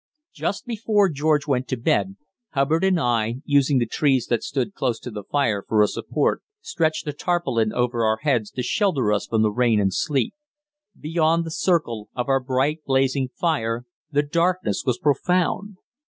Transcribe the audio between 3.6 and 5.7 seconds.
the trees that stood close to the fire